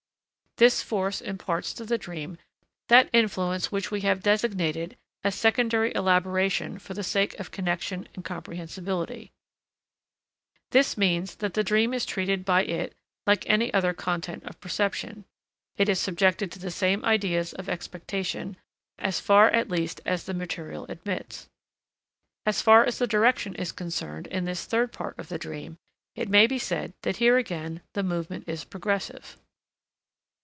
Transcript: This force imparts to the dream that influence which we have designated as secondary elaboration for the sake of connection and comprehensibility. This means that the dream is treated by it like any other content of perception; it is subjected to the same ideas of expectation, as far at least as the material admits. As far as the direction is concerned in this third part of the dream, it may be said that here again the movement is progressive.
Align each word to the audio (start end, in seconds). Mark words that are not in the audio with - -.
This 0.57 0.83
force 0.83 1.21
imparts 1.21 1.73
to 1.73 1.85
the 1.85 1.97
dream 1.97 2.37
that 2.87 3.09
influence 3.11 3.71
which 3.71 3.89
we 3.89 4.01
have 4.01 4.21
designated 4.21 4.95
as 5.23 5.33
secondary 5.33 5.91
elaboration 5.95 6.77
for 6.77 6.93
the 6.93 7.01
sake 7.03 7.33
of 7.39 7.49
connection 7.49 8.07
and 8.13 8.23
comprehensibility. 8.23 9.31
This 10.69 10.97
means 10.97 11.33
that 11.37 11.55
the 11.55 11.63
dream 11.63 11.95
is 11.95 12.05
treated 12.05 12.45
by 12.45 12.63
it 12.65 12.93
like 13.25 13.49
any 13.49 13.73
other 13.73 13.91
content 13.91 14.43
of 14.43 14.59
perception; 14.59 15.25
it 15.77 15.89
is 15.89 15.99
subjected 15.99 16.51
to 16.51 16.59
the 16.59 16.69
same 16.69 17.03
ideas 17.05 17.53
of 17.53 17.67
expectation, 17.67 18.55
as 18.99 19.19
far 19.19 19.49
at 19.49 19.67
least 19.71 19.99
as 20.05 20.25
the 20.25 20.33
material 20.35 20.85
admits. 20.89 21.47
As 22.45 22.61
far 22.61 22.85
as 22.85 22.99
the 22.99 23.07
direction 23.07 23.55
is 23.55 23.71
concerned 23.71 24.27
in 24.27 24.45
this 24.45 24.65
third 24.65 24.93
part 24.93 25.17
of 25.17 25.27
the 25.27 25.39
dream, 25.39 25.77
it 26.15 26.29
may 26.29 26.45
be 26.45 26.59
said 26.59 26.93
that 27.01 27.17
here 27.17 27.37
again 27.37 27.81
the 27.93 28.03
movement 28.03 28.43
is 28.47 28.63
progressive. 28.63 29.37